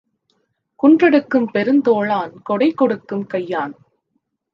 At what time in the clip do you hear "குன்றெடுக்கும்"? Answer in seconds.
0.79-1.45